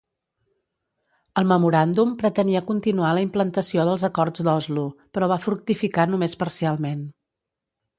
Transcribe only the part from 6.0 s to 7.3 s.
només parcialment.